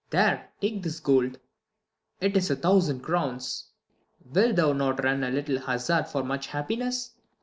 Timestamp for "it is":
2.21-2.49